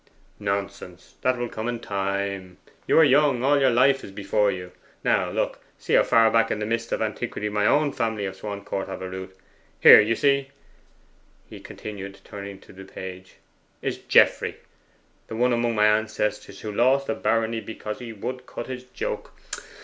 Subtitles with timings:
[0.39, 1.13] 'Nonsense!
[1.21, 2.57] that will come with time.
[2.87, 4.71] You are young: all your life is before you.
[5.03, 8.35] Now look see how far back in the mists of antiquity my own family of
[8.35, 9.37] Swancourt have a root.
[9.79, 10.49] Here, you see,'
[11.47, 13.35] he continued, turning to the page,
[13.83, 14.57] 'is Geoffrey,
[15.27, 19.33] the one among my ancestors who lost a barony because he would cut his joke.